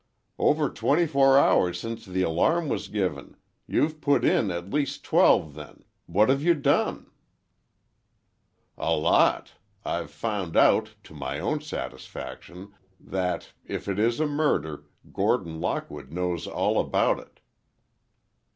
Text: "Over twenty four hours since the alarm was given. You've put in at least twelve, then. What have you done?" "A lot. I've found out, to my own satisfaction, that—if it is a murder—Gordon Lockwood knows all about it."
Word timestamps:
"Over 0.39 0.67
twenty 0.71 1.05
four 1.05 1.37
hours 1.37 1.79
since 1.79 2.05
the 2.07 2.23
alarm 2.23 2.69
was 2.69 2.87
given. 2.87 3.37
You've 3.67 4.01
put 4.01 4.25
in 4.25 4.49
at 4.49 4.71
least 4.71 5.03
twelve, 5.03 5.53
then. 5.53 5.83
What 6.07 6.27
have 6.29 6.41
you 6.41 6.55
done?" 6.55 7.11
"A 8.79 8.93
lot. 8.95 9.53
I've 9.85 10.09
found 10.09 10.57
out, 10.57 10.95
to 11.03 11.13
my 11.13 11.37
own 11.37 11.61
satisfaction, 11.61 12.73
that—if 12.99 13.87
it 13.87 13.99
is 13.99 14.19
a 14.19 14.25
murder—Gordon 14.25 15.59
Lockwood 15.61 16.11
knows 16.11 16.47
all 16.47 16.79
about 16.79 17.19
it." 17.19 17.39